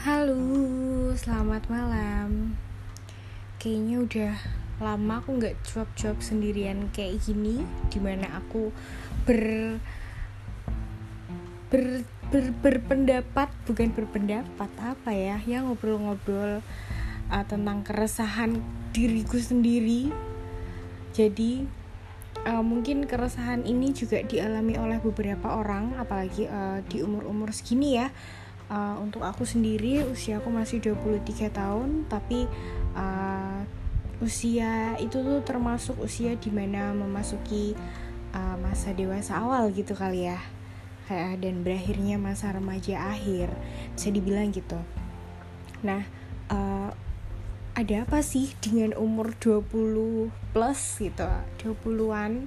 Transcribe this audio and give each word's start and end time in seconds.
Halo, 0.00 1.12
selamat 1.12 1.68
malam. 1.68 2.56
Kayaknya 3.60 3.96
udah 4.00 4.34
lama 4.80 5.20
aku 5.20 5.36
nggak 5.36 5.60
cuap-cuap 5.60 6.24
sendirian 6.24 6.88
kayak 6.88 7.20
gini, 7.20 7.60
di 7.92 8.00
mana 8.00 8.32
aku 8.32 8.72
ber 9.28 9.76
ber, 11.68 12.08
ber 12.32 12.44
berpendapat 12.64 13.52
bukan 13.68 13.92
berpendapat 13.92 14.72
apa 14.80 15.12
ya, 15.12 15.36
yang 15.44 15.68
ngobrol-ngobrol 15.68 16.64
uh, 17.28 17.44
tentang 17.44 17.84
keresahan 17.84 18.56
diriku 18.96 19.36
sendiri. 19.36 20.08
Jadi 21.12 21.68
uh, 22.48 22.64
mungkin 22.64 23.04
keresahan 23.04 23.68
ini 23.68 23.92
juga 23.92 24.24
dialami 24.24 24.80
oleh 24.80 24.96
beberapa 24.96 25.60
orang, 25.60 26.00
apalagi 26.00 26.48
uh, 26.48 26.80
di 26.88 27.04
umur-umur 27.04 27.52
segini 27.52 28.00
ya 28.00 28.08
uh, 28.70 28.96
untuk 29.02 29.26
aku 29.26 29.42
sendiri 29.42 30.06
usia 30.06 30.38
aku 30.38 30.48
masih 30.48 30.78
23 30.80 31.50
tahun 31.50 32.06
tapi 32.06 32.46
uh, 32.94 33.60
usia 34.22 34.94
itu 35.00 35.20
tuh 35.20 35.42
termasuk 35.42 35.98
usia 35.98 36.38
di 36.38 36.48
mana 36.52 36.94
memasuki 36.94 37.74
uh, 38.36 38.56
masa 38.60 38.94
dewasa 38.94 39.40
awal 39.42 39.68
gitu 39.74 39.92
kali 39.98 40.30
ya. 40.30 40.40
Dan 41.10 41.66
berakhirnya 41.66 42.22
masa 42.22 42.54
remaja 42.54 43.10
akhir 43.10 43.50
bisa 43.98 44.14
dibilang 44.14 44.54
gitu. 44.54 44.78
Nah 45.82 46.06
uh, 46.46 46.94
ada 47.74 48.06
apa 48.06 48.22
sih 48.22 48.54
dengan 48.62 48.94
umur 48.94 49.34
20 49.42 50.30
plus 50.54 50.80
gitu? 51.02 51.26
20-an 51.66 52.46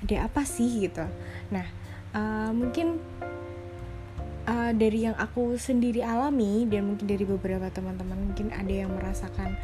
ada 0.00 0.16
apa 0.24 0.48
sih 0.48 0.88
gitu? 0.88 1.04
Nah 1.52 1.68
uh, 2.16 2.56
mungkin 2.56 3.04
uh, 4.48 4.72
dari 4.76 5.08
yang 5.08 5.16
aku 5.16 5.56
sendiri 5.56 6.04
alami 6.04 6.68
dan 6.68 6.88
mungkin 6.88 7.06
dari 7.08 7.24
beberapa 7.24 7.68
teman-teman 7.72 8.32
mungkin 8.32 8.52
ada 8.52 8.72
yang 8.72 8.92
merasakan 8.92 9.56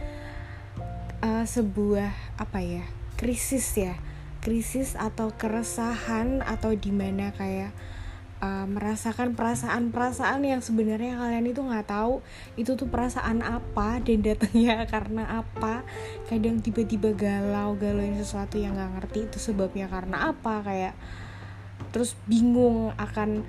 uh, 1.24 1.44
sebuah 1.44 2.40
apa 2.40 2.60
ya 2.60 2.84
krisis 3.20 3.76
ya. 3.76 3.96
Krisis 4.40 4.96
atau 4.96 5.36
keresahan 5.36 6.40
atau 6.40 6.72
di 6.72 6.88
mana 6.88 7.28
kayak 7.36 7.76
uh, 8.40 8.64
merasakan 8.64 9.36
perasaan-perasaan 9.36 10.40
yang 10.48 10.64
sebenarnya 10.64 11.20
kalian 11.20 11.44
itu 11.44 11.60
nggak 11.60 11.92
tahu 11.92 12.24
itu 12.56 12.72
tuh 12.72 12.88
perasaan 12.88 13.44
apa 13.44 14.00
dan 14.00 14.24
datangnya 14.24 14.84
karena 14.92 15.44
apa. 15.44 15.84
Kadang 16.32 16.64
tiba-tiba 16.64 17.12
galau 17.12 17.76
galau 17.76 18.00
sesuatu 18.16 18.56
yang 18.56 18.80
nggak 18.80 18.92
ngerti 18.96 19.28
itu 19.28 19.36
sebabnya 19.36 19.92
karena 19.92 20.32
apa 20.32 20.64
kayak 20.64 20.94
terus 21.92 22.16
bingung 22.24 22.96
akan 22.96 23.44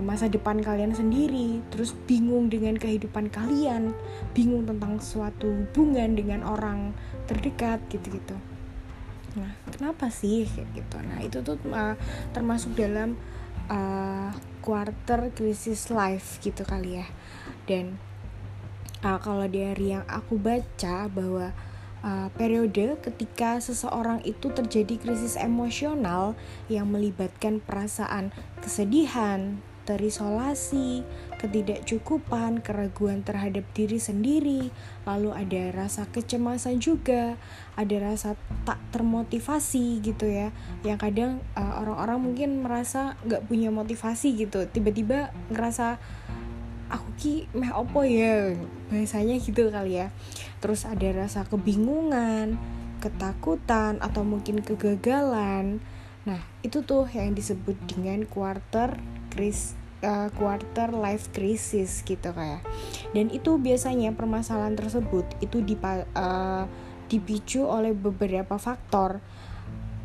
masa 0.00 0.26
depan 0.26 0.60
kalian 0.60 0.92
sendiri, 0.96 1.62
terus 1.72 1.96
bingung 2.08 2.48
dengan 2.48 2.76
kehidupan 2.76 3.30
kalian, 3.30 3.94
bingung 4.34 4.66
tentang 4.66 4.98
suatu 4.98 5.48
hubungan 5.48 6.16
dengan 6.16 6.44
orang 6.44 6.92
terdekat 7.30 7.80
gitu-gitu. 7.88 8.36
Nah, 9.38 9.54
kenapa 9.70 10.10
sih 10.10 10.42
kayak 10.42 10.68
gitu? 10.74 10.96
Nah, 10.98 11.18
itu 11.22 11.38
tuh 11.46 11.56
uh, 11.70 11.94
termasuk 12.34 12.74
dalam 12.74 13.14
uh, 13.70 14.34
quarter 14.58 15.30
crisis 15.30 15.88
life 15.88 16.42
gitu 16.42 16.66
kali 16.66 16.98
ya. 16.98 17.06
Dan 17.70 17.94
uh, 19.06 19.22
kalau 19.22 19.46
dari 19.46 19.94
yang 19.94 20.02
aku 20.10 20.34
baca 20.34 21.06
bahwa 21.06 21.54
uh, 22.02 22.28
periode 22.34 22.98
ketika 23.00 23.62
seseorang 23.62 24.18
itu 24.26 24.50
terjadi 24.50 24.98
krisis 24.98 25.38
emosional 25.38 26.34
yang 26.66 26.90
melibatkan 26.90 27.62
perasaan 27.62 28.34
kesedihan, 28.58 29.62
terisolasi, 29.88 31.02
ketidakcukupan, 31.40 32.60
keraguan 32.60 33.24
terhadap 33.24 33.64
diri 33.72 33.96
sendiri, 33.96 34.68
lalu 35.08 35.32
ada 35.32 35.72
rasa 35.72 36.04
kecemasan 36.08 36.78
juga, 36.78 37.40
ada 37.74 37.96
rasa 37.98 38.36
tak 38.68 38.78
termotivasi 38.92 40.04
gitu 40.04 40.28
ya, 40.28 40.52
yang 40.84 41.00
kadang 41.00 41.40
uh, 41.56 41.80
orang-orang 41.80 42.18
mungkin 42.20 42.50
merasa 42.60 43.16
nggak 43.24 43.48
punya 43.48 43.72
motivasi 43.72 44.36
gitu, 44.36 44.68
tiba-tiba 44.68 45.32
ngerasa 45.48 45.96
aku 46.90 47.08
ki 47.16 47.34
meh 47.54 47.70
opo 47.72 48.02
ya? 48.02 48.52
Bahasanya 48.90 49.38
gitu 49.38 49.70
kali 49.70 50.02
ya. 50.02 50.10
Terus 50.58 50.84
ada 50.84 51.08
rasa 51.14 51.46
kebingungan 51.46 52.58
ketakutan 53.00 53.96
atau 54.04 54.26
mungkin 54.26 54.60
kegagalan. 54.60 55.80
Nah 56.28 56.40
itu 56.60 56.84
tuh 56.84 57.08
yang 57.08 57.32
disebut 57.32 57.80
dengan 57.88 58.28
quarter 58.28 59.00
crisis 59.32 59.79
uh, 60.02 60.28
quarter 60.34 60.92
life 60.92 61.32
crisis 61.32 62.04
gitu 62.04 62.32
kayak 62.32 62.60
dan 63.16 63.28
itu 63.32 63.56
biasanya 63.56 64.12
permasalahan 64.14 64.76
tersebut 64.76 65.26
itu 65.40 65.60
dipa, 65.64 66.04
uh, 66.14 66.64
dipicu 67.10 67.66
oleh 67.66 67.94
beberapa 67.96 68.58
faktor 68.60 69.18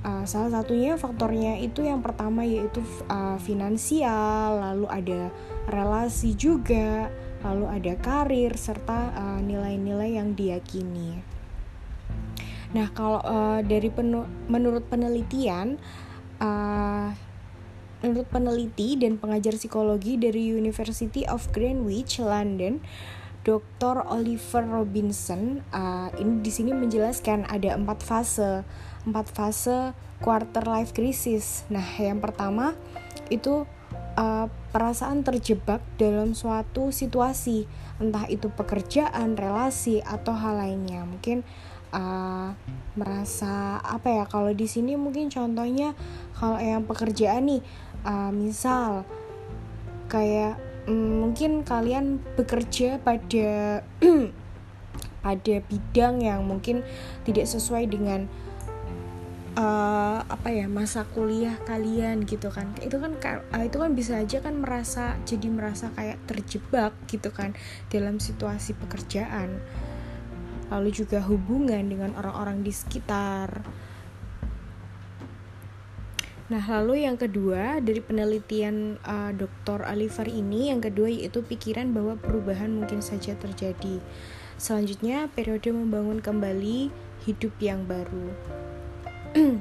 uh, 0.06 0.24
salah 0.30 0.62
satunya 0.62 0.96
faktornya 0.96 1.58
itu 1.58 1.82
yang 1.82 2.06
pertama 2.06 2.46
yaitu 2.46 2.86
uh, 3.10 3.42
finansial 3.42 4.62
lalu 4.62 4.86
ada 4.90 5.22
relasi 5.66 6.38
juga, 6.38 7.10
lalu 7.42 7.66
ada 7.66 7.94
karir 7.98 8.54
serta 8.54 9.14
nilai-nilai 9.42 10.14
uh, 10.14 10.18
yang 10.22 10.30
diyakini. 10.38 11.22
Nah, 12.76 12.92
kalau 12.92 13.24
uh, 13.24 13.64
dari 13.64 13.88
menurut 14.52 14.84
penelitian 14.92 15.80
uh, 16.44 17.10
menurut 18.04 18.28
peneliti 18.28 19.00
dan 19.00 19.16
pengajar 19.16 19.56
psikologi 19.56 20.20
dari 20.20 20.52
University 20.52 21.24
of 21.28 21.48
Greenwich, 21.56 22.20
London, 22.20 22.84
Dr. 23.46 24.02
Oliver 24.10 24.66
Robinson 24.66 25.62
uh, 25.70 26.10
ini 26.18 26.42
di 26.42 26.50
sini 26.50 26.74
menjelaskan 26.74 27.46
ada 27.46 27.78
empat 27.78 28.02
fase, 28.02 28.66
empat 29.06 29.30
fase 29.30 29.94
quarter 30.18 30.66
life 30.66 30.98
crisis. 30.98 31.62
Nah, 31.70 31.86
yang 32.02 32.18
pertama 32.18 32.74
itu 33.30 33.70
uh, 34.18 34.50
perasaan 34.74 35.22
terjebak 35.22 35.86
dalam 36.02 36.34
suatu 36.34 36.90
situasi, 36.90 37.70
entah 38.02 38.26
itu 38.28 38.50
pekerjaan, 38.50 39.38
relasi 39.38 40.02
atau 40.02 40.34
hal 40.34 40.66
lainnya. 40.66 41.06
Mungkin 41.06 41.46
uh, 41.94 42.50
merasa 42.98 43.78
apa 43.84 44.10
ya? 44.10 44.24
Kalau 44.26 44.52
di 44.58 44.66
sini 44.66 44.98
mungkin 44.98 45.30
contohnya 45.30 45.94
kalau 46.34 46.58
yang 46.58 46.84
pekerjaan 46.84 47.46
nih, 47.46 47.62
uh, 48.06 48.32
misal 48.32 49.04
kayak 50.08 50.62
um, 50.88 51.26
mungkin 51.26 51.66
kalian 51.66 52.22
bekerja 52.38 53.02
pada 53.02 53.82
pada 55.26 55.56
bidang 55.66 56.22
yang 56.22 56.46
mungkin 56.46 56.86
tidak 57.26 57.50
sesuai 57.50 57.90
dengan 57.90 58.30
uh, 59.58 60.22
apa 60.22 60.54
ya 60.54 60.70
masa 60.70 61.04
kuliah 61.10 61.58
kalian 61.66 62.30
gitu 62.30 62.54
kan. 62.54 62.70
Itu 62.78 63.02
kan 63.02 63.18
uh, 63.18 63.64
itu 63.66 63.78
kan 63.82 63.92
bisa 63.98 64.22
aja 64.22 64.38
kan 64.40 64.62
merasa 64.62 65.18
jadi 65.26 65.50
merasa 65.50 65.90
kayak 65.98 66.22
terjebak 66.30 66.94
gitu 67.10 67.34
kan 67.34 67.58
dalam 67.90 68.22
situasi 68.22 68.78
pekerjaan. 68.78 69.58
Lalu 70.70 70.90
juga 70.94 71.22
hubungan 71.26 71.86
dengan 71.90 72.14
orang-orang 72.18 72.62
di 72.62 72.74
sekitar 72.74 73.66
Nah, 76.46 76.62
lalu 76.62 77.10
yang 77.10 77.18
kedua 77.18 77.82
dari 77.82 78.06
penelitian 78.06 79.02
uh, 79.02 79.34
Dr. 79.34 79.82
Oliver 79.82 80.30
ini, 80.30 80.70
yang 80.70 80.78
kedua 80.78 81.10
yaitu 81.10 81.42
pikiran 81.42 81.90
bahwa 81.90 82.22
perubahan 82.22 82.70
mungkin 82.70 83.02
saja 83.02 83.34
terjadi. 83.34 83.98
Selanjutnya, 84.62 85.26
periode 85.34 85.74
membangun 85.74 86.22
kembali 86.22 86.94
hidup 87.26 87.50
yang 87.58 87.90
baru. 87.90 88.30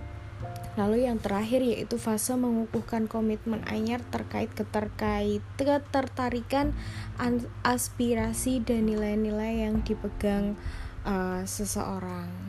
Lalu 0.78 1.09
yang 1.09 1.23
terakhir 1.23 1.65
yaitu 1.65 1.97
fase 1.97 2.37
mengukuhkan 2.37 3.09
komitmen 3.09 3.65
anyar 3.65 4.05
terkait 4.11 4.50
keterkait 4.53 5.41
ketertarikan 5.55 6.76
aspirasi 7.64 8.61
dan 8.61 8.91
nilai-nilai 8.91 9.64
yang 9.64 9.81
dipegang 9.87 10.58
uh, 11.08 11.47
seseorang. 11.47 12.44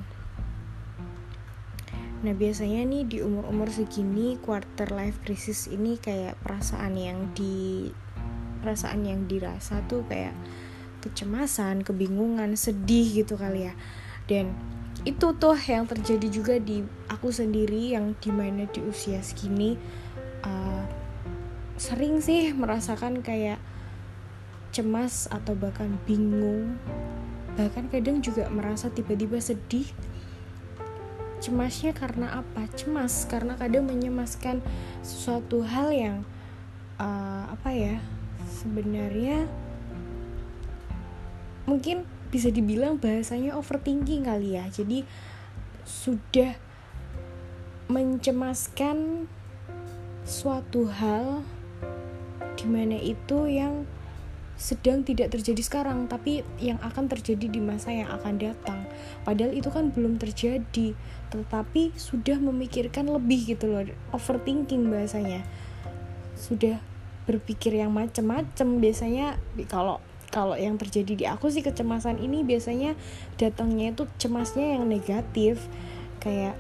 Nah 2.25 2.33
biasanya 2.33 2.81
nih 2.89 3.06
di 3.06 3.18
umur-umur 3.22 3.69
segini 3.69 4.42
quarter 4.42 4.89
life 4.89 5.22
crisis 5.22 5.69
ini 5.69 6.01
kayak 6.01 6.33
perasaan 6.42 6.98
yang 6.98 7.30
di 7.38 7.94
perasaan 8.66 9.06
yang 9.06 9.30
dirasa 9.30 9.86
tuh 9.86 10.01
kayak 10.10 10.33
kecemasan, 11.06 11.86
kebingungan, 11.86 12.57
sedih 12.57 13.22
gitu 13.22 13.38
kali 13.38 13.69
ya. 13.69 13.77
Dan 14.25 14.57
itu 15.06 15.38
tuh 15.38 15.54
yang 15.69 15.86
terjadi 15.86 16.27
juga 16.33 16.57
di 16.57 16.81
aku 17.13 17.30
sendiri 17.30 17.94
yang 17.94 18.18
di 18.18 18.33
mana 18.33 18.66
di 18.74 18.81
usia 18.81 19.21
segini 19.21 19.78
uh, 20.42 20.81
sering 21.78 22.25
sih 22.25 22.57
merasakan 22.57 23.21
kayak 23.21 23.62
cemas 24.74 25.30
atau 25.30 25.54
bahkan 25.54 25.94
bingung 26.10 26.80
bahkan 27.54 27.88
kadang 27.88 28.19
juga 28.19 28.50
merasa 28.50 28.89
tiba-tiba 28.92 29.39
sedih 29.39 29.88
cemasnya 31.45 31.94
karena 31.94 32.42
apa? 32.42 32.65
Cemas 32.74 33.30
karena 33.30 33.53
kadang 33.53 33.86
menyemaskan 33.86 34.65
sesuatu 35.06 35.62
hal 35.62 35.94
yang 35.94 36.18
uh, 36.97 37.45
apa 37.53 37.69
ya 37.69 38.01
sebenarnya 38.50 39.45
mungkin 41.69 42.09
bisa 42.33 42.50
dibilang 42.50 42.97
bahasanya 42.97 43.53
overthinking 43.53 44.25
kali 44.25 44.57
ya. 44.57 44.65
Jadi 44.74 45.06
sudah 45.86 46.57
mencemaskan 47.86 49.30
suatu 50.25 50.89
hal 50.89 51.45
di 52.57 52.65
mana 52.65 52.97
itu 52.97 53.45
yang 53.45 53.86
sedang 54.56 55.04
tidak 55.04 55.36
terjadi 55.36 55.60
sekarang 55.60 56.07
tapi 56.07 56.48
yang 56.63 56.80
akan 56.80 57.12
terjadi 57.12 57.52
di 57.52 57.60
masa 57.60 57.92
yang 57.92 58.07
akan 58.07 58.40
datang. 58.40 58.88
Padahal 59.28 59.52
itu 59.52 59.68
kan 59.68 59.92
belum 59.92 60.16
terjadi 60.16 60.96
tetapi 61.31 61.92
sudah 62.00 62.40
memikirkan 62.40 63.12
lebih 63.12 63.56
gitu 63.56 63.68
loh 63.68 63.84
overthinking 64.16 64.88
bahasanya. 64.88 65.44
Sudah 66.40 66.80
berpikir 67.25 67.75
yang 67.75 67.92
macem-macem 67.92 68.80
biasanya 68.80 69.36
kalau 69.68 70.00
kalau 70.30 70.60
yang 70.60 70.75
terjadi 70.75 71.13
di 71.16 71.25
aku 71.25 71.48
sih 71.48 71.63
kecemasan 71.63 72.19
ini 72.19 72.44
biasanya 72.44 72.94
datangnya 73.40 73.96
itu 73.96 74.04
cemasnya 74.19 74.78
yang 74.78 74.84
negatif 74.84 75.63
kayak 76.19 76.60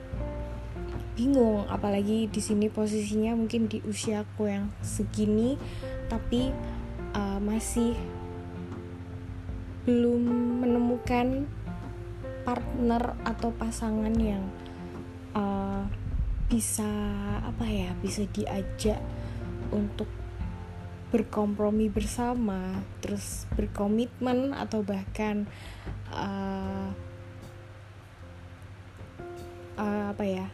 bingung 1.15 1.63
apalagi 1.71 2.27
di 2.27 2.41
sini 2.43 2.67
posisinya 2.67 3.35
mungkin 3.39 3.71
di 3.71 3.79
usiaku 3.87 4.51
yang 4.51 4.67
segini 4.83 5.55
tapi 6.11 6.51
masih 7.45 7.93
belum 9.85 10.25
menemukan 10.65 11.45
partner 12.41 13.13
atau 13.21 13.53
pasangan 13.53 14.13
yang 14.17 14.41
uh, 15.37 15.85
bisa 16.49 16.89
apa 17.45 17.65
ya 17.69 17.93
bisa 18.01 18.25
diajak 18.33 18.97
untuk 19.69 20.09
berkompromi 21.13 21.89
bersama 21.89 22.81
terus 23.01 23.45
berkomitmen 23.53 24.57
atau 24.57 24.81
bahkan 24.81 25.45
uh, 26.09 26.89
uh, 29.77 30.05
apa 30.11 30.25
ya 30.25 30.45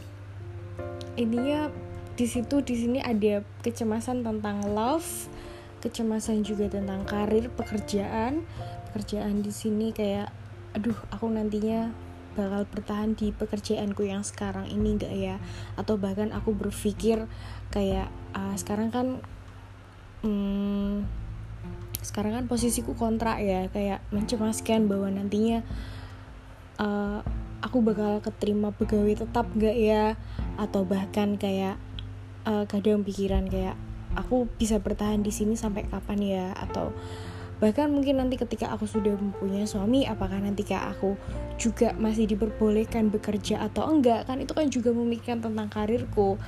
ininya 1.16 1.72
di 2.20 2.28
situ 2.28 2.62
di 2.62 2.76
sini 2.76 3.00
ada 3.00 3.42
kecemasan 3.64 4.22
tentang 4.22 4.62
love 4.76 5.32
kecemasan 5.82 6.46
juga 6.46 6.70
tentang 6.70 7.04
karir 7.04 7.50
pekerjaan. 7.50 8.46
Pekerjaan 8.92 9.42
di 9.42 9.50
sini 9.50 9.90
kayak 9.90 10.30
aduh 10.72 10.96
aku 11.12 11.28
nantinya 11.28 11.92
bakal 12.32 12.64
bertahan 12.64 13.12
di 13.12 13.36
pekerjaanku 13.36 14.08
yang 14.08 14.24
sekarang 14.24 14.70
ini 14.70 14.96
enggak 14.96 15.14
ya? 15.18 15.36
Atau 15.76 16.00
bahkan 16.00 16.32
aku 16.32 16.56
berpikir 16.56 17.28
kayak 17.74 18.08
uh, 18.32 18.56
sekarang 18.56 18.94
kan 18.94 19.08
hmm, 20.24 21.04
sekarang 22.00 22.38
kan 22.40 22.46
posisiku 22.48 22.96
kontrak 22.96 23.44
ya 23.44 23.68
kayak 23.70 24.00
mencemaskan 24.16 24.88
bahwa 24.88 25.12
nantinya 25.12 25.66
uh, 26.80 27.20
aku 27.60 27.84
bakal 27.84 28.24
keterima 28.24 28.72
pegawai 28.72 29.28
tetap 29.28 29.50
enggak 29.52 29.76
ya? 29.76 30.16
Atau 30.56 30.88
bahkan 30.88 31.36
kayak 31.36 31.76
uh, 32.48 32.64
kadang 32.70 33.04
pikiran 33.04 33.52
kayak 33.52 33.76
aku 34.16 34.48
bisa 34.60 34.78
bertahan 34.82 35.22
di 35.24 35.32
sini 35.34 35.56
sampai 35.56 35.88
kapan 35.88 36.20
ya? 36.22 36.46
Atau 36.58 36.96
bahkan 37.62 37.94
mungkin 37.94 38.18
nanti 38.18 38.42
ketika 38.42 38.74
aku 38.74 38.90
sudah 38.90 39.14
mempunyai 39.14 39.70
suami 39.70 40.10
apakah 40.10 40.42
nanti 40.42 40.66
kayak 40.66 40.98
aku 40.98 41.14
juga 41.62 41.94
masih 41.94 42.26
diperbolehkan 42.26 43.14
bekerja 43.14 43.62
atau 43.66 43.88
enggak? 43.92 44.26
Kan 44.26 44.42
itu 44.42 44.54
kan 44.58 44.68
juga 44.68 44.92
memikirkan 44.92 45.46
tentang 45.46 45.68
karirku. 45.70 46.42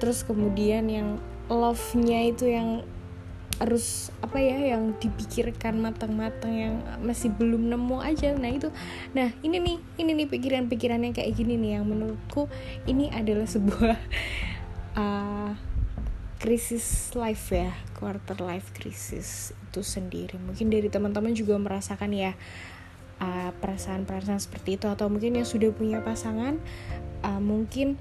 Terus 0.00 0.24
kemudian 0.24 0.88
yang 0.88 1.20
love-nya 1.48 2.28
itu 2.28 2.48
yang 2.48 2.84
harus 3.58 4.14
apa 4.22 4.38
ya 4.38 4.70
yang 4.74 4.94
dipikirkan 5.02 5.82
matang-matang 5.82 6.54
yang 6.54 6.74
masih 7.02 7.34
belum 7.34 7.66
nemu 7.66 7.98
aja. 7.98 8.30
Nah 8.38 8.50
itu 8.54 8.70
nah 9.12 9.34
ini 9.42 9.58
nih 9.58 9.76
ini 9.98 10.10
nih 10.14 10.28
pikiran-pikiran 10.30 11.02
yang 11.02 11.14
kayak 11.14 11.34
gini 11.34 11.58
nih 11.58 11.82
yang 11.82 11.84
menurutku 11.90 12.46
ini 12.86 13.10
adalah 13.10 13.50
sebuah 13.50 13.98
uh, 14.94 15.52
krisis 16.38 17.14
life 17.18 17.50
ya 17.50 17.74
quarter 17.98 18.38
life 18.38 18.70
krisis 18.74 19.52
itu 19.68 19.82
sendiri. 19.82 20.38
Mungkin 20.38 20.70
dari 20.70 20.86
teman-teman 20.88 21.34
juga 21.34 21.58
merasakan 21.58 22.14
ya 22.14 22.32
perasaan 23.18 23.58
perasaan-perasaan 24.06 24.38
seperti 24.38 24.78
itu 24.78 24.86
atau 24.86 25.10
mungkin 25.10 25.42
yang 25.42 25.48
sudah 25.48 25.74
punya 25.74 25.98
pasangan 26.06 26.54
uh, 27.26 27.42
mungkin 27.42 27.98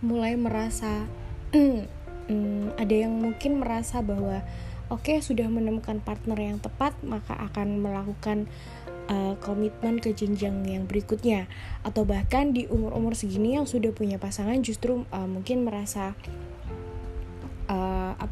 mulai 0.00 0.32
merasa 0.40 1.04
um, 1.52 2.72
ada 2.82 2.94
yang 3.04 3.12
mungkin 3.20 3.60
merasa 3.60 4.00
bahwa 4.00 4.40
oke 4.88 5.04
okay, 5.04 5.20
sudah 5.20 5.44
menemukan 5.52 6.00
partner 6.00 6.40
yang 6.40 6.56
tepat 6.56 6.96
maka 7.04 7.36
akan 7.36 7.84
melakukan 7.84 8.48
uh, 9.12 9.36
komitmen 9.44 10.00
ke 10.00 10.16
jenjang 10.16 10.64
yang 10.64 10.88
berikutnya. 10.88 11.46
Atau 11.84 12.08
bahkan 12.08 12.56
di 12.56 12.64
umur-umur 12.68 13.12
segini 13.12 13.56
yang 13.60 13.68
sudah 13.68 13.92
punya 13.92 14.16
pasangan 14.16 14.56
justru 14.64 15.04
uh, 15.12 15.28
mungkin 15.28 15.68
merasa 15.68 16.16
uh, 16.16 16.53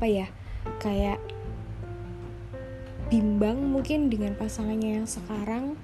apa 0.03 0.11
ya 0.11 0.27
kayak 0.83 1.23
bimbang 3.07 3.71
mungkin 3.71 4.11
dengan 4.11 4.35
pasangannya 4.35 4.99
yang 4.99 5.07
sekarang 5.07 5.79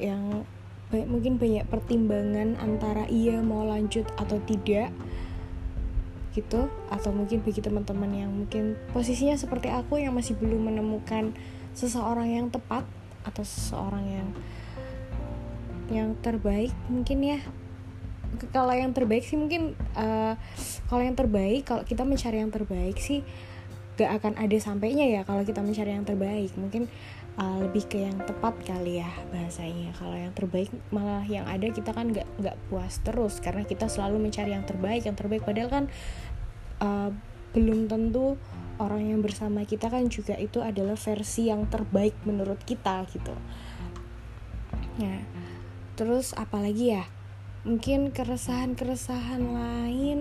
yang 0.00 0.48
banyak, 0.88 1.04
mungkin 1.12 1.36
banyak 1.36 1.68
pertimbangan 1.68 2.56
antara 2.56 3.04
ia 3.12 3.44
mau 3.44 3.68
lanjut 3.68 4.08
atau 4.16 4.40
tidak 4.48 4.88
gitu. 6.32 6.72
Atau 6.88 7.12
mungkin 7.12 7.44
bagi 7.44 7.60
teman-teman 7.60 8.16
yang 8.16 8.32
mungkin 8.32 8.80
posisinya 8.96 9.36
seperti 9.36 9.68
aku 9.68 10.00
yang 10.00 10.16
masih 10.16 10.40
belum 10.40 10.72
menemukan 10.72 11.36
seseorang 11.76 12.32
yang 12.32 12.48
tepat 12.48 12.88
atau 13.28 13.44
seseorang 13.44 14.04
yang 14.08 14.28
yang 15.92 16.08
terbaik 16.24 16.72
mungkin 16.88 17.20
ya 17.20 17.44
kalau 18.52 18.72
yang 18.74 18.92
terbaik 18.92 19.24
sih 19.24 19.38
mungkin 19.38 19.78
uh, 19.96 20.34
kalau 20.90 21.02
yang 21.02 21.16
terbaik 21.16 21.66
kalau 21.66 21.82
kita 21.82 22.02
mencari 22.02 22.40
yang 22.42 22.52
terbaik 22.52 22.98
sih 23.00 23.24
gak 23.94 24.10
akan 24.22 24.34
ada 24.34 24.56
sampainya 24.58 25.06
ya 25.06 25.20
kalau 25.22 25.46
kita 25.46 25.62
mencari 25.62 25.94
yang 25.94 26.06
terbaik. 26.06 26.50
Mungkin 26.58 26.90
uh, 27.38 27.62
lebih 27.62 27.86
ke 27.86 28.02
yang 28.02 28.18
tepat 28.26 28.54
kali 28.66 28.98
ya 28.98 29.10
bahasanya. 29.30 29.94
Kalau 29.94 30.16
yang 30.18 30.34
terbaik 30.34 30.70
malah 30.90 31.22
yang 31.26 31.46
ada 31.46 31.70
kita 31.70 31.94
kan 31.94 32.10
gak 32.10 32.26
nggak 32.42 32.56
puas 32.70 32.98
terus 33.06 33.38
karena 33.38 33.62
kita 33.62 33.86
selalu 33.86 34.18
mencari 34.18 34.50
yang 34.54 34.66
terbaik 34.66 35.06
yang 35.06 35.14
terbaik. 35.14 35.46
Padahal 35.46 35.70
kan 35.70 35.84
uh, 36.82 37.10
belum 37.54 37.86
tentu 37.86 38.34
orang 38.82 39.14
yang 39.14 39.22
bersama 39.22 39.62
kita 39.62 39.86
kan 39.86 40.10
juga 40.10 40.34
itu 40.34 40.58
adalah 40.58 40.98
versi 40.98 41.46
yang 41.46 41.70
terbaik 41.70 42.18
menurut 42.26 42.58
kita 42.66 43.06
gitu. 43.14 43.34
Ya 44.98 45.22
terus 45.94 46.34
apalagi 46.34 46.98
ya 46.98 47.06
mungkin 47.64 48.12
keresahan-keresahan 48.12 49.40
lain. 49.40 50.20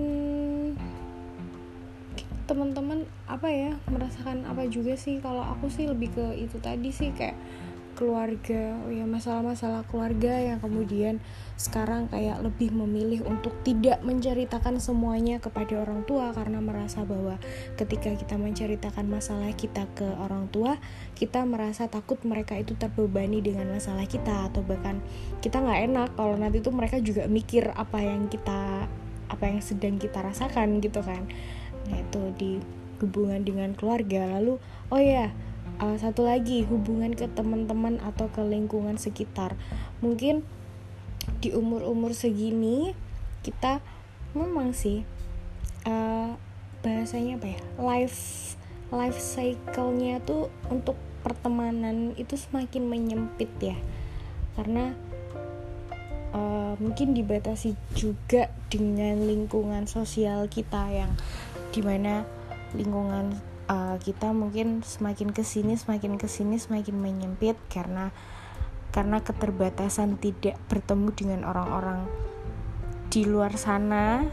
Teman-teman 2.47 3.03
apa 3.27 3.51
ya 3.51 3.75
merasakan 3.91 4.47
apa 4.47 4.67
juga 4.71 4.95
sih? 4.95 5.19
Kalau 5.19 5.43
aku 5.43 5.67
sih 5.67 5.87
lebih 5.87 6.11
ke 6.15 6.25
itu 6.39 6.55
tadi 6.63 6.89
sih 6.91 7.11
kayak 7.11 7.35
keluarga 8.03 8.83
ya 8.91 9.07
masalah-masalah 9.07 9.87
keluarga 9.87 10.35
yang 10.35 10.59
kemudian 10.59 11.23
sekarang 11.55 12.11
kayak 12.11 12.43
lebih 12.43 12.75
memilih 12.75 13.23
untuk 13.23 13.55
tidak 13.63 14.03
menceritakan 14.03 14.83
semuanya 14.83 15.39
kepada 15.39 15.79
orang 15.79 16.03
tua 16.03 16.35
karena 16.35 16.59
merasa 16.59 17.07
bahwa 17.07 17.39
ketika 17.79 18.11
kita 18.11 18.35
menceritakan 18.35 19.07
masalah 19.07 19.55
kita 19.55 19.87
ke 19.95 20.03
orang 20.19 20.51
tua 20.51 20.75
kita 21.15 21.47
merasa 21.47 21.87
takut 21.87 22.19
mereka 22.27 22.59
itu 22.59 22.75
terbebani 22.75 23.39
dengan 23.39 23.71
masalah 23.71 24.03
kita 24.03 24.51
atau 24.51 24.59
bahkan 24.67 24.99
kita 25.39 25.63
nggak 25.63 25.79
enak 25.87 26.09
kalau 26.19 26.35
nanti 26.35 26.59
tuh 26.59 26.75
mereka 26.75 26.99
juga 26.99 27.23
mikir 27.31 27.71
apa 27.71 28.03
yang 28.03 28.27
kita 28.27 28.91
apa 29.31 29.43
yang 29.47 29.63
sedang 29.63 29.95
kita 29.95 30.19
rasakan 30.19 30.83
gitu 30.83 30.99
kan. 30.99 31.25
Nah 31.87 31.97
itu 31.97 32.21
di 32.35 32.51
hubungan 32.99 33.41
dengan 33.41 33.73
keluarga. 33.73 34.37
Lalu 34.37 34.59
oh 34.91 35.01
ya 35.01 35.33
uh, 35.79 35.97
satu 35.97 36.27
lagi 36.27 36.65
hubungan 36.67 37.15
ke 37.15 37.29
teman-teman 37.31 38.01
atau 38.03 38.29
ke 38.29 38.41
lingkungan 38.43 38.99
sekitar. 38.99 39.57
Mungkin 40.03 40.43
di 41.39 41.55
umur-umur 41.55 42.11
segini 42.11 42.91
kita 43.43 43.79
memang 44.35 44.75
sih 44.75 45.07
uh, 45.87 46.35
bahasanya 46.83 47.39
apa 47.39 47.47
ya 47.55 47.61
life 47.79 48.19
life 48.91 49.19
cycle-nya 49.19 50.19
tuh 50.23 50.51
untuk 50.67 50.99
pertemanan 51.23 52.11
itu 52.19 52.35
semakin 52.35 52.85
menyempit 52.91 53.49
ya. 53.63 53.77
Karena 54.59 54.91
uh, 56.35 56.75
mungkin 56.77 57.15
dibatasi 57.15 57.73
juga 57.95 58.51
dengan 58.67 59.23
lingkungan 59.23 59.87
sosial 59.87 60.51
kita 60.51 60.91
yang 60.91 61.11
di 61.71 61.81
mana 61.81 62.27
lingkungan 62.75 63.52
uh, 63.67 63.95
kita 63.99 64.31
mungkin 64.35 64.81
semakin 64.83 65.31
ke 65.31 65.45
sini 65.45 65.75
semakin 65.77 66.19
ke 66.19 66.27
sini 66.27 66.59
semakin 66.59 66.95
menyempit 66.99 67.55
karena 67.71 68.11
karena 68.93 69.25
keterbatasan 69.25 70.21
tidak 70.21 70.61
bertemu 70.69 71.09
dengan 71.17 71.41
orang-orang 71.49 72.05
di 73.09 73.25
luar 73.25 73.57
sana. 73.57 74.25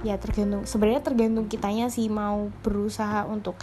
Ya 0.00 0.16
tergantung 0.16 0.64
sebenarnya 0.64 1.04
tergantung 1.04 1.48
kitanya 1.48 1.92
sih 1.92 2.08
mau 2.08 2.48
berusaha 2.64 3.24
untuk 3.28 3.56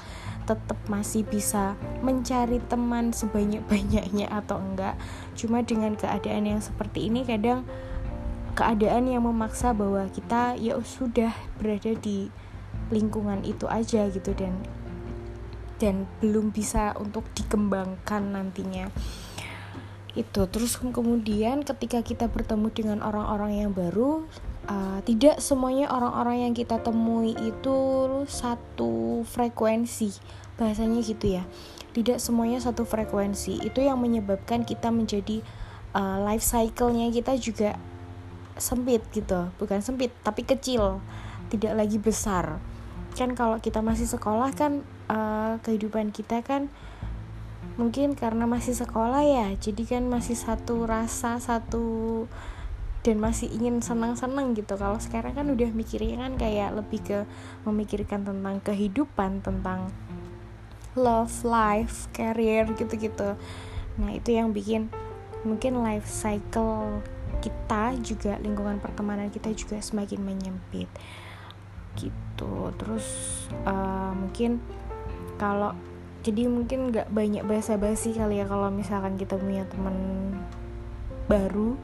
tetap 0.45 0.77
masih 0.89 1.25
bisa 1.25 1.77
mencari 2.01 2.57
teman 2.65 3.13
sebanyak-banyaknya 3.13 4.29
atau 4.29 4.57
enggak. 4.57 4.97
Cuma 5.37 5.61
dengan 5.61 5.93
keadaan 5.95 6.49
yang 6.49 6.61
seperti 6.61 7.09
ini 7.09 7.25
kadang 7.25 7.65
keadaan 8.57 9.07
yang 9.07 9.23
memaksa 9.23 9.71
bahwa 9.71 10.05
kita 10.11 10.59
ya 10.59 10.75
sudah 10.81 11.31
berada 11.61 11.95
di 11.95 12.27
lingkungan 12.91 13.45
itu 13.47 13.69
aja 13.69 14.09
gitu. 14.09 14.33
Dan 14.35 14.80
dan 15.81 16.05
belum 16.21 16.53
bisa 16.53 16.93
untuk 17.01 17.25
dikembangkan 17.33 18.37
nantinya. 18.37 18.93
Itu. 20.13 20.45
Terus 20.45 20.77
kemudian 20.77 21.65
ketika 21.65 22.05
kita 22.05 22.29
bertemu 22.29 22.69
dengan 22.69 22.97
orang-orang 23.01 23.65
yang 23.65 23.71
baru 23.73 24.29
uh, 24.69 25.01
tidak 25.01 25.41
semuanya 25.41 25.89
orang-orang 25.89 26.45
yang 26.45 26.53
kita 26.53 26.77
temui 26.77 27.33
itu 27.33 27.77
satu 28.29 29.25
frekuensi. 29.25 30.13
Bahasanya 30.61 31.01
gitu 31.01 31.41
ya. 31.41 31.43
Tidak 31.97 32.21
semuanya 32.21 32.61
satu 32.61 32.85
frekuensi. 32.85 33.65
Itu 33.65 33.81
yang 33.81 33.97
menyebabkan 33.97 34.61
kita 34.61 34.93
menjadi 34.93 35.41
uh, 35.97 36.21
life 36.21 36.45
cycle-nya 36.45 37.09
kita 37.09 37.33
juga 37.41 37.81
sempit 38.61 39.01
gitu. 39.15 39.49
Bukan 39.57 39.81
sempit 39.81 40.13
tapi 40.21 40.45
kecil. 40.45 41.01
Tidak 41.49 41.73
lagi 41.73 41.97
besar 41.97 42.61
kan 43.11 43.35
kalau 43.35 43.59
kita 43.59 43.83
masih 43.83 44.07
sekolah 44.07 44.55
kan 44.55 44.81
uh, 45.11 45.59
kehidupan 45.61 46.15
kita 46.15 46.41
kan 46.41 46.71
mungkin 47.79 48.19
karena 48.19 48.43
masih 48.47 48.75
sekolah 48.75 49.23
ya 49.23 49.47
jadi 49.55 49.83
kan 49.97 50.03
masih 50.07 50.35
satu 50.35 50.83
rasa 50.83 51.39
satu 51.39 52.27
dan 53.01 53.17
masih 53.17 53.49
ingin 53.49 53.81
senang-senang 53.81 54.53
gitu. 54.53 54.77
Kalau 54.77 55.01
sekarang 55.01 55.33
kan 55.33 55.49
udah 55.49 55.73
mikirnya 55.73 56.21
kan 56.21 56.37
kayak 56.37 56.77
lebih 56.77 57.01
ke 57.01 57.19
memikirkan 57.65 58.21
tentang 58.21 58.61
kehidupan 58.61 59.41
tentang 59.41 59.89
love 60.93 61.33
life 61.41 62.05
career 62.13 62.69
gitu-gitu. 62.77 63.33
Nah 63.97 64.09
itu 64.13 64.37
yang 64.37 64.53
bikin 64.53 64.93
mungkin 65.41 65.81
life 65.81 66.05
cycle 66.05 67.01
kita 67.41 67.97
juga 68.05 68.37
lingkungan 68.37 68.77
pertemanan 68.77 69.33
kita 69.33 69.49
juga 69.57 69.81
semakin 69.81 70.21
menyempit 70.21 70.85
gitu. 71.97 72.71
Terus 72.77 73.07
uh, 73.65 74.13
mungkin 74.15 74.61
kalau 75.35 75.73
jadi 76.21 76.45
mungkin 76.45 76.93
nggak 76.93 77.09
banyak 77.09 77.43
bahasa 77.45 77.81
basi 77.81 78.13
kali 78.13 78.37
ya 78.37 78.45
kalau 78.45 78.69
misalkan 78.69 79.17
kita 79.17 79.35
punya 79.35 79.65
teman 79.65 79.95
baru. 81.25 81.75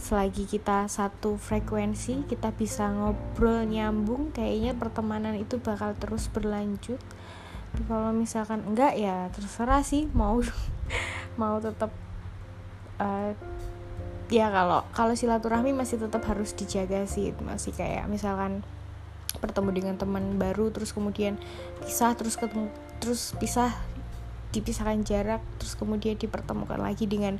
Selagi 0.00 0.48
kita 0.48 0.88
satu 0.88 1.36
frekuensi 1.36 2.24
kita 2.24 2.56
bisa 2.56 2.88
ngobrol 2.88 3.68
nyambung 3.68 4.32
kayaknya 4.32 4.72
pertemanan 4.72 5.36
itu 5.36 5.60
bakal 5.60 5.92
terus 5.94 6.26
berlanjut. 6.32 6.98
Tapi 7.70 7.82
kalau 7.86 8.10
misalkan 8.10 8.64
enggak 8.66 8.98
ya 8.98 9.30
terserah 9.30 9.84
sih 9.84 10.10
mau 10.16 10.40
mau 11.40 11.60
tetap 11.62 11.92
uh, 12.98 13.32
ya 14.30 14.46
kalau 14.50 14.86
kalau 14.94 15.14
silaturahmi 15.18 15.74
masih 15.74 15.98
tetap 15.98 16.22
harus 16.30 16.54
dijaga 16.54 17.02
sih 17.10 17.34
masih 17.42 17.74
kayak 17.74 18.06
misalkan 18.06 18.62
bertemu 19.38 19.70
dengan 19.70 19.94
teman 19.94 20.36
baru 20.36 20.74
terus 20.74 20.90
kemudian 20.90 21.38
pisah 21.86 22.18
terus 22.18 22.34
ketemu 22.34 22.66
terus 22.98 23.32
pisah 23.38 23.70
dipisahkan 24.50 25.06
jarak 25.06 25.40
terus 25.62 25.78
kemudian 25.78 26.18
dipertemukan 26.18 26.82
lagi 26.82 27.06
dengan 27.06 27.38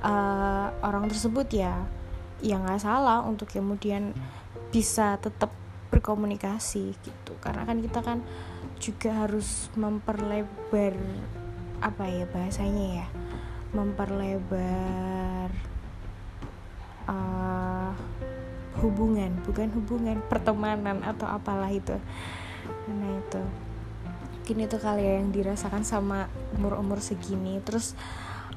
uh, 0.00 0.72
orang 0.80 1.12
tersebut 1.12 1.46
ya 1.52 1.84
yang 2.40 2.64
nggak 2.64 2.80
salah 2.80 3.24
untuk 3.24 3.48
kemudian 3.48 4.16
bisa 4.72 5.16
tetap 5.20 5.52
berkomunikasi 5.88 6.92
gitu. 7.00 7.32
Karena 7.40 7.64
kan 7.64 7.80
kita 7.80 8.00
kan 8.04 8.20
juga 8.76 9.24
harus 9.24 9.72
memperlebar 9.78 10.94
apa 11.80 12.04
ya 12.08 12.24
bahasanya 12.28 13.04
ya 13.04 13.06
memperlebar 13.72 15.52
uh, 17.08 17.92
hubungan 18.80 19.40
bukan 19.44 19.72
hubungan 19.72 20.20
pertemanan 20.26 21.00
atau 21.04 21.26
apalah 21.28 21.70
itu. 21.72 21.96
Nah 22.90 23.10
itu. 23.18 23.42
Mungkin 24.46 24.62
itu 24.62 24.76
kali 24.78 25.02
ya 25.02 25.12
yang 25.18 25.34
dirasakan 25.34 25.82
sama 25.82 26.30
umur-umur 26.54 27.02
segini. 27.02 27.58
Terus 27.64 27.98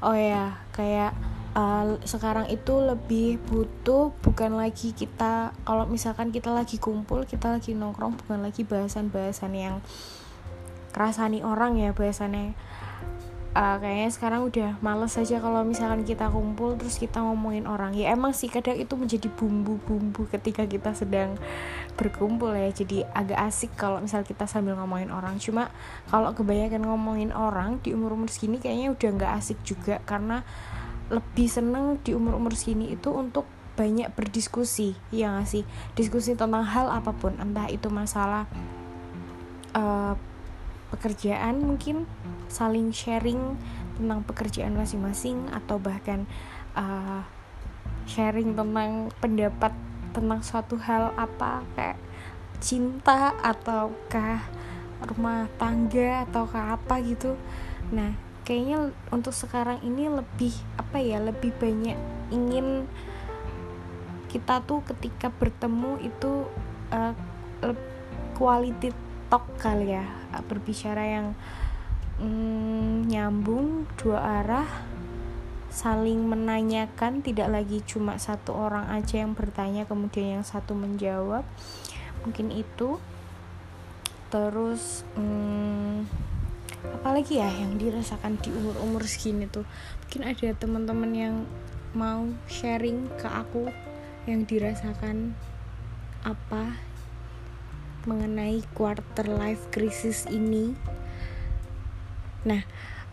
oh 0.00 0.14
ya 0.14 0.60
kayak 0.72 1.12
uh, 1.54 1.98
sekarang 2.06 2.46
itu 2.48 2.78
lebih 2.78 3.42
butuh 3.48 4.14
bukan 4.22 4.56
lagi 4.56 4.94
kita 4.94 5.54
kalau 5.66 5.84
misalkan 5.86 6.30
kita 6.30 6.50
lagi 6.54 6.78
kumpul 6.78 7.26
kita 7.26 7.58
lagi 7.58 7.74
nongkrong 7.74 8.16
bukan 8.24 8.40
lagi 8.44 8.62
bahasan-bahasan 8.62 9.52
yang 9.54 9.76
kerasani 10.90 11.42
orang 11.46 11.78
ya 11.78 11.94
bahasannya 11.94 12.54
uh, 13.54 13.76
kayaknya 13.82 14.10
sekarang 14.14 14.40
udah 14.46 14.78
males 14.82 15.14
aja 15.18 15.42
kalau 15.42 15.66
misalkan 15.66 16.06
kita 16.06 16.30
kumpul 16.30 16.78
terus 16.78 16.98
kita 16.98 17.22
ngomongin 17.22 17.66
orang. 17.66 17.94
Ya 17.96 18.14
emang 18.14 18.34
sih 18.34 18.46
kadang 18.46 18.78
itu 18.78 18.94
menjadi 18.94 19.28
bumbu-bumbu 19.34 20.30
ketika 20.30 20.66
kita 20.66 20.94
sedang 20.94 21.34
berkumpul 21.98 22.54
ya. 22.54 22.70
Jadi 22.70 23.02
agak 23.10 23.40
asik 23.50 23.74
kalau 23.74 23.98
misal 23.98 24.22
kita 24.22 24.46
sambil 24.46 24.78
ngomongin 24.78 25.10
orang. 25.10 25.38
Cuma 25.42 25.74
kalau 26.08 26.30
kebanyakan 26.34 26.86
ngomongin 26.86 27.30
orang 27.34 27.82
di 27.82 27.94
umur-umur 27.94 28.30
segini 28.30 28.62
kayaknya 28.62 28.94
udah 28.94 29.10
nggak 29.18 29.32
asik 29.42 29.58
juga. 29.66 29.98
Karena 30.06 30.46
lebih 31.10 31.50
seneng 31.50 31.98
di 32.06 32.14
umur-umur 32.14 32.54
segini 32.54 32.94
itu 32.94 33.10
untuk 33.10 33.46
banyak 33.74 34.12
berdiskusi 34.12 34.92
ya 35.10 35.32
gak 35.40 35.48
sih? 35.48 35.64
Diskusi 35.96 36.36
tentang 36.36 36.62
hal 36.62 36.92
apa 36.92 37.16
pun 37.16 37.32
entah 37.40 37.66
itu 37.72 37.88
masalah 37.88 38.44
uh, 39.72 40.14
pekerjaan 40.90 41.62
mungkin 41.62 42.04
saling 42.50 42.90
sharing 42.90 43.56
tentang 43.96 44.20
pekerjaan 44.26 44.74
masing-masing 44.74 45.46
atau 45.54 45.78
bahkan 45.78 46.26
uh, 46.74 47.22
sharing 48.10 48.58
tentang 48.58 49.14
pendapat 49.22 49.72
tentang 50.10 50.42
suatu 50.42 50.74
hal 50.82 51.14
apa 51.14 51.62
kayak 51.78 51.98
cinta 52.58 53.32
ataukah 53.40 54.42
rumah 55.00 55.48
tangga 55.56 56.28
ataukah 56.28 56.76
apa 56.76 57.00
gitu. 57.00 57.38
Nah 57.94 58.12
kayaknya 58.44 58.90
untuk 59.14 59.32
sekarang 59.32 59.78
ini 59.86 60.10
lebih 60.10 60.52
apa 60.76 60.98
ya 60.98 61.22
lebih 61.22 61.54
banyak 61.56 61.96
ingin 62.34 62.90
kita 64.30 64.62
tuh 64.62 64.82
ketika 64.86 65.30
bertemu 65.30 66.02
itu 66.02 66.46
uh, 66.94 67.14
quality 68.38 68.94
talk 69.30 69.46
kali 69.62 69.94
ya 69.94 70.04
berbicara 70.50 71.06
yang 71.06 71.26
mm, 72.18 73.06
nyambung 73.06 73.86
dua 73.94 74.42
arah 74.42 74.68
saling 75.70 76.26
menanyakan 76.26 77.22
tidak 77.22 77.46
lagi 77.46 77.78
cuma 77.86 78.18
satu 78.18 78.50
orang 78.58 78.90
aja 78.90 79.22
yang 79.22 79.38
bertanya 79.38 79.86
kemudian 79.86 80.42
yang 80.42 80.44
satu 80.44 80.74
menjawab. 80.74 81.46
Mungkin 82.26 82.50
itu. 82.50 82.98
Terus 84.34 85.06
hmm, 85.14 86.06
apalagi 86.98 87.38
ya 87.38 87.50
yang 87.50 87.78
dirasakan 87.78 88.38
di 88.42 88.50
umur-umur 88.50 89.06
segini 89.06 89.46
tuh. 89.46 89.62
Mungkin 90.06 90.22
ada 90.26 90.48
teman-teman 90.58 91.10
yang 91.14 91.36
mau 91.94 92.26
sharing 92.50 93.06
ke 93.18 93.26
aku 93.30 93.70
yang 94.26 94.42
dirasakan 94.46 95.34
apa 96.26 96.89
mengenai 98.06 98.62
quarter 98.76 99.26
life 99.28 99.68
crisis 99.72 100.28
ini 100.30 100.76
Nah, 102.40 102.64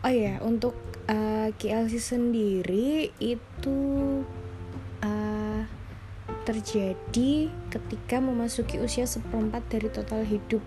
oh 0.08 0.14
ya 0.14 0.40
untuk 0.40 0.72
uh, 1.12 1.52
eh, 1.52 1.56
KLC 1.60 2.00
sendiri 2.00 3.12
itu 3.20 3.80
uh, 5.04 5.62
terjadi 6.48 7.52
ketika 7.68 8.24
memasuki 8.24 8.80
usia 8.80 9.04
seperempat 9.04 9.68
dari 9.68 9.92
total 9.92 10.24
hidup 10.24 10.64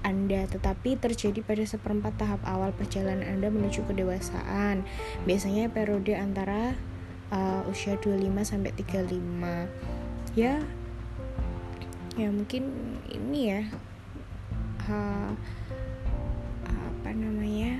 anda, 0.00 0.48
tetapi 0.48 0.96
terjadi 0.96 1.44
pada 1.44 1.60
seperempat 1.60 2.16
tahap 2.16 2.40
awal 2.48 2.72
perjalanan 2.72 3.36
Anda 3.36 3.52
menuju 3.52 3.84
kedewasaan. 3.84 4.80
Biasanya 5.28 5.68
periode 5.68 6.16
antara 6.16 6.72
uh, 7.28 7.68
usia 7.68 8.00
25 8.00 8.32
sampai 8.40 8.72
35. 8.80 10.40
Ya. 10.40 10.64
Ya 12.18 12.28
mungkin 12.30 12.64
ini 13.10 13.40
ya. 13.54 13.62
Uh, 14.90 15.30
apa 16.66 17.14
namanya 17.14 17.78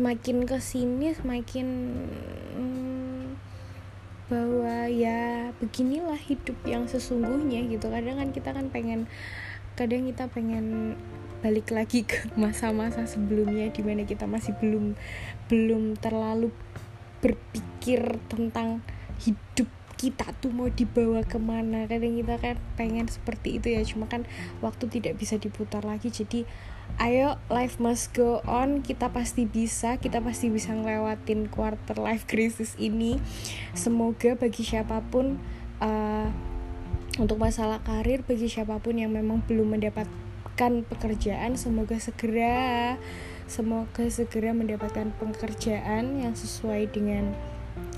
semakin 0.00 0.46
ke 0.46 0.56
sini 0.62 1.12
semakin 1.12 1.66
hmm, 2.56 3.36
bahwa 4.30 4.86
ya 4.86 5.50
beginilah 5.58 6.16
hidup 6.16 6.56
yang 6.62 6.86
sesungguhnya 6.86 7.66
gitu 7.66 7.90
kadang 7.90 8.22
kan 8.22 8.30
kita 8.30 8.54
kan 8.54 8.70
pengen 8.70 9.10
kadang 9.74 10.06
kita 10.06 10.30
pengen 10.30 10.94
balik 11.42 11.74
lagi 11.74 12.06
ke 12.06 12.30
masa-masa 12.38 13.08
sebelumnya 13.10 13.72
di 13.74 13.82
mana 13.82 14.06
kita 14.06 14.30
masih 14.30 14.54
belum 14.62 14.94
belum 15.50 15.98
terlalu 15.98 16.54
berpikir 17.18 18.20
tentang 18.30 18.84
hidup 19.20 19.68
kita 20.00 20.32
tuh 20.40 20.48
mau 20.48 20.72
dibawa 20.72 21.20
ke 21.20 21.36
mana? 21.36 21.84
Kadang 21.84 22.16
kita 22.16 22.40
kan 22.40 22.56
pengen 22.80 23.04
seperti 23.12 23.60
itu 23.60 23.76
ya 23.76 23.84
cuma 23.84 24.08
kan 24.08 24.24
waktu 24.64 24.88
tidak 24.88 25.20
bisa 25.20 25.36
diputar 25.36 25.84
lagi. 25.84 26.08
Jadi 26.08 26.48
ayo 26.96 27.36
life 27.52 27.76
must 27.76 28.16
go 28.16 28.40
on. 28.48 28.80
Kita 28.80 29.12
pasti 29.12 29.44
bisa 29.44 30.00
kita 30.00 30.24
pasti 30.24 30.48
bisa 30.48 30.72
ngelewatin 30.72 31.52
quarter 31.52 32.00
life 32.00 32.24
crisis 32.24 32.80
ini. 32.80 33.20
Semoga 33.76 34.40
bagi 34.40 34.64
siapa 34.64 35.04
pun 35.12 35.36
uh, 35.84 36.32
untuk 37.20 37.36
masalah 37.36 37.84
karir 37.84 38.24
bagi 38.24 38.48
siapa 38.48 38.80
pun 38.80 38.96
yang 38.96 39.12
memang 39.12 39.44
belum 39.44 39.76
mendapatkan 39.76 40.88
pekerjaan 40.88 41.60
semoga 41.60 42.00
segera 42.00 42.96
semoga 43.50 44.08
segera 44.08 44.56
mendapatkan 44.56 45.12
pekerjaan 45.20 46.22
yang 46.22 46.32
sesuai 46.32 46.88
dengan 46.94 47.36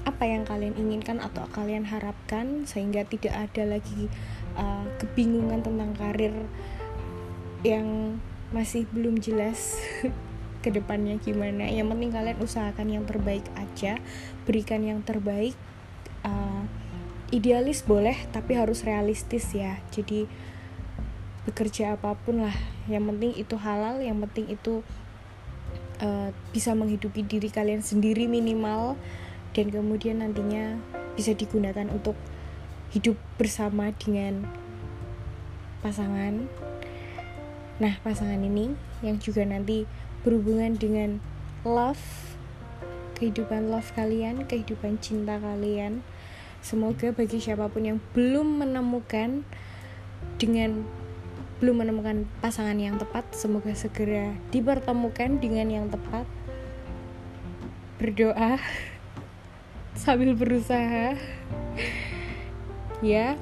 apa 0.03 0.27
yang 0.27 0.43
kalian 0.43 0.75
inginkan 0.75 1.23
atau 1.23 1.47
kalian 1.55 1.87
harapkan 1.87 2.67
sehingga 2.67 3.07
tidak 3.07 3.35
ada 3.39 3.79
lagi 3.79 4.11
uh, 4.59 4.87
kebingungan 4.99 5.63
tentang 5.63 5.95
karir 5.95 6.35
yang 7.63 8.19
masih 8.51 8.85
belum 8.91 9.23
jelas 9.23 9.79
ke 10.63 10.71
depannya 10.75 11.19
gimana. 11.23 11.71
Yang 11.71 11.95
penting 11.95 12.11
kalian 12.11 12.39
usahakan 12.43 12.89
yang 12.91 13.05
terbaik 13.07 13.47
aja 13.55 13.99
berikan 14.43 14.83
yang 14.83 15.07
terbaik 15.07 15.55
uh, 16.27 16.67
idealis 17.31 17.87
boleh 17.87 18.15
tapi 18.35 18.59
harus 18.59 18.83
realistis 18.83 19.55
ya. 19.55 19.79
Jadi 19.95 20.27
bekerja 21.47 21.95
apa 21.95 22.19
pun 22.19 22.43
lah. 22.43 22.55
Yang 22.91 23.05
penting 23.15 23.33
itu 23.39 23.55
halal 23.55 24.03
yang 24.03 24.19
penting 24.19 24.51
itu 24.51 24.83
uh, 26.03 26.35
bisa 26.51 26.75
menghidupi 26.75 27.23
diri 27.23 27.51
kalian 27.51 27.83
sendiri 27.83 28.27
minimal 28.27 28.99
dan 29.53 29.69
kemudian 29.69 30.25
nantinya 30.25 30.81
bisa 31.17 31.37
digunakan 31.37 31.89
untuk 31.93 32.17
hidup 32.93 33.17
bersama 33.41 33.93
dengan 33.97 34.45
pasangan. 35.81 36.49
Nah, 37.81 37.95
pasangan 38.05 38.39
ini 38.39 38.77
yang 39.01 39.17
juga 39.19 39.43
nanti 39.43 39.89
berhubungan 40.23 40.77
dengan 40.79 41.19
love, 41.65 42.01
kehidupan 43.19 43.73
love 43.73 43.91
kalian, 43.97 44.47
kehidupan 44.47 45.01
cinta 45.03 45.41
kalian. 45.41 46.05
Semoga 46.63 47.11
bagi 47.11 47.43
siapa 47.43 47.67
pun 47.67 47.83
yang 47.83 47.99
belum 48.15 48.63
menemukan 48.63 49.43
dengan 50.39 50.87
belum 51.59 51.87
menemukan 51.87 52.27
pasangan 52.43 52.75
yang 52.75 52.99
tepat, 52.99 53.23
semoga 53.35 53.71
segera 53.75 54.35
dipertemukan 54.51 55.39
dengan 55.39 55.71
yang 55.71 55.87
tepat. 55.91 56.27
Berdoa 58.03 58.59
sambil 59.97 60.37
berusaha. 60.37 61.17
Ya 63.03 63.35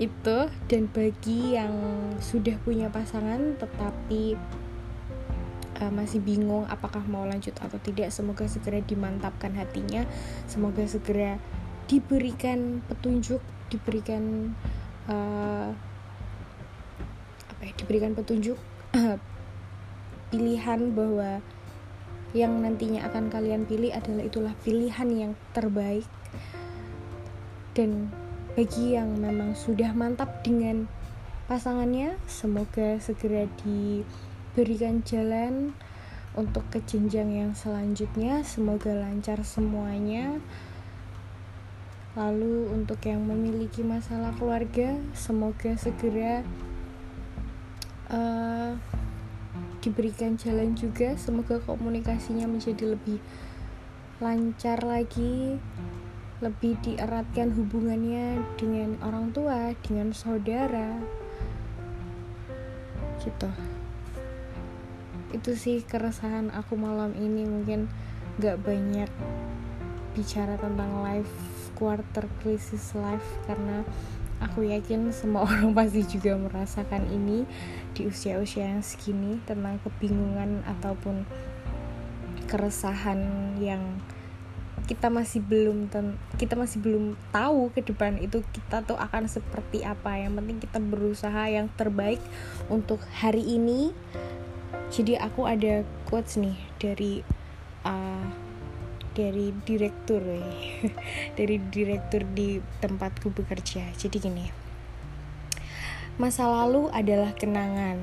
itu. 0.00 0.38
Dan 0.70 0.88
bagi 0.88 1.58
yang 1.58 1.74
sudah 2.22 2.56
punya 2.62 2.88
pasangan 2.88 3.58
tetapi 3.60 4.38
uh, 5.82 5.92
masih 5.92 6.22
bingung 6.22 6.64
apakah 6.70 7.02
mau 7.10 7.26
lanjut 7.26 7.52
atau 7.58 7.76
tidak 7.82 8.14
semoga 8.14 8.46
segera 8.46 8.78
dimantapkan 8.80 9.52
hatinya. 9.58 10.06
Semoga 10.46 10.86
segera 10.86 11.36
diberikan 11.90 12.80
petunjuk 12.86 13.42
diberikan 13.68 14.54
uh, 15.10 15.72
apa 17.48 17.62
ya 17.64 17.72
diberikan 17.76 18.12
petunjuk 18.12 18.56
pilihan 20.30 20.80
bahwa 20.92 21.40
yang 22.32 22.64
nantinya 22.64 23.04
akan 23.08 23.28
kalian 23.28 23.68
pilih 23.68 23.92
adalah 23.92 24.24
itulah 24.24 24.54
pilihan 24.64 25.08
yang 25.12 25.32
terbaik. 25.52 26.08
Dan 27.72 28.12
bagi 28.52 28.96
yang 28.96 29.16
memang 29.16 29.56
sudah 29.56 29.92
mantap 29.96 30.44
dengan 30.44 30.88
pasangannya 31.48 32.16
semoga 32.28 33.00
segera 33.00 33.48
diberikan 33.64 35.04
jalan 35.04 35.72
untuk 36.32 36.64
ke 36.72 36.80
jenjang 36.84 37.32
yang 37.32 37.52
selanjutnya. 37.52 38.40
Semoga 38.44 38.92
lancar 38.96 39.44
semuanya. 39.44 40.40
Lalu 42.12 42.68
untuk 42.68 43.00
yang 43.08 43.24
memiliki 43.24 43.80
masalah 43.80 44.36
keluarga 44.36 45.00
semoga 45.16 45.72
segera 45.80 46.44
uh, 48.12 48.76
diberikan 49.82 50.38
jalan 50.38 50.78
juga. 50.78 51.18
Semoga 51.18 51.58
komunikasinya 51.60 52.46
menjadi 52.46 52.94
lebih 52.94 53.18
lancar 54.22 54.78
lagi 54.86 55.58
lebih 56.42 56.74
dieratkan 56.82 57.54
hubungannya 57.54 58.42
dengan 58.58 58.98
orang 59.06 59.30
tua 59.30 59.78
dengan 59.86 60.10
saudara. 60.10 60.98
Gitu. 63.22 63.50
Itu 65.30 65.54
sih 65.54 65.86
keresahan 65.86 66.50
aku 66.50 66.74
malam 66.74 67.14
ini. 67.14 67.46
Mungkin 67.46 67.86
gak 68.42 68.58
banyak 68.58 69.06
bicara 70.18 70.58
tentang 70.58 71.06
life 71.06 71.30
quarter 71.78 72.26
crisis 72.42 72.92
life 72.98 73.26
karena 73.46 73.86
aku 74.42 74.66
yakin 74.66 75.14
semua 75.14 75.44
orang 75.48 75.70
pasti 75.72 76.02
juga 76.06 76.34
merasakan 76.34 77.06
ini 77.08 77.46
di 77.94 78.10
usia-usia 78.10 78.66
yang 78.66 78.82
segini 78.82 79.38
tentang 79.46 79.78
kebingungan 79.86 80.66
ataupun 80.66 81.22
keresahan 82.50 83.20
yang 83.62 83.80
kita 84.82 85.08
masih 85.08 85.38
belum 85.40 85.86
ten 85.88 86.18
kita 86.36 86.58
masih 86.58 86.82
belum 86.82 87.14
tahu 87.30 87.70
ke 87.70 87.86
depan 87.86 88.18
itu 88.18 88.42
kita 88.50 88.82
tuh 88.82 88.98
akan 88.98 89.30
seperti 89.30 89.86
apa. 89.86 90.18
Yang 90.18 90.42
penting 90.42 90.58
kita 90.58 90.78
berusaha 90.82 91.42
yang 91.48 91.70
terbaik 91.78 92.20
untuk 92.66 92.98
hari 93.22 93.40
ini. 93.46 93.94
Jadi 94.92 95.16
aku 95.16 95.48
ada 95.48 95.86
quotes 96.04 96.36
nih 96.36 96.58
dari 96.76 97.24
uh, 97.88 98.26
dari 99.12 99.52
direktur 99.64 100.20
dari 101.38 101.56
direktur 101.70 102.24
di 102.26 102.60
tempatku 102.80 103.32
bekerja. 103.32 103.92
Jadi 103.96 104.16
gini 104.18 104.62
masa 106.20 106.44
lalu 106.44 106.92
adalah 106.92 107.32
kenangan. 107.32 107.96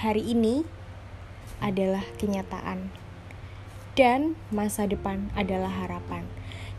Hari 0.00 0.24
ini 0.24 0.64
adalah 1.60 2.02
kenyataan. 2.16 2.88
Dan 3.94 4.34
masa 4.50 4.88
depan 4.88 5.30
adalah 5.38 5.70
harapan. 5.70 6.26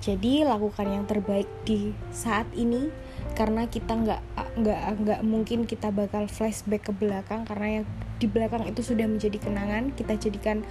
Jadi 0.04 0.44
lakukan 0.44 0.92
yang 0.92 1.06
terbaik 1.08 1.48
di 1.64 1.96
saat 2.12 2.50
ini 2.52 2.92
karena 3.36 3.68
kita 3.68 3.94
nggak 3.94 4.22
nggak 4.56 4.82
nggak 5.04 5.22
mungkin 5.28 5.68
kita 5.68 5.92
bakal 5.92 6.26
flashback 6.32 6.88
ke 6.88 6.94
belakang 6.96 7.44
karena 7.44 7.84
yang 7.84 7.86
di 8.16 8.32
belakang 8.32 8.64
itu 8.64 8.80
sudah 8.80 9.04
menjadi 9.12 9.36
kenangan 9.44 9.92
kita 9.92 10.16
jadikan 10.16 10.64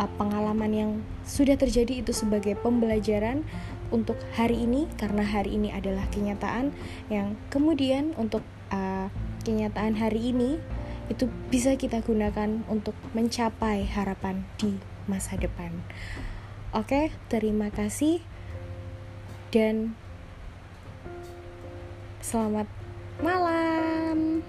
uh, 0.00 0.08
pengalaman 0.16 0.72
yang 0.72 0.90
sudah 1.28 1.60
terjadi 1.60 2.00
itu 2.00 2.16
sebagai 2.16 2.56
pembelajaran 2.56 3.44
untuk 3.92 4.16
hari 4.32 4.64
ini 4.64 4.88
karena 4.96 5.22
hari 5.22 5.60
ini 5.60 5.70
adalah 5.70 6.08
kenyataan 6.08 6.72
yang 7.12 7.36
kemudian 7.52 8.16
untuk 8.16 8.40
uh, 8.72 9.12
kenyataan 9.44 10.00
hari 10.00 10.32
ini 10.32 10.56
itu 11.12 11.30
bisa 11.52 11.76
kita 11.78 12.02
gunakan 12.02 12.66
untuk 12.66 12.96
mencapai 13.14 13.86
harapan 13.86 14.42
di 14.58 14.74
masa 15.06 15.38
depan. 15.38 15.70
Oke, 16.74 17.14
terima 17.30 17.70
kasih 17.70 18.26
dan 19.54 19.94
Selamat 22.20 22.66
malam. 23.20 24.40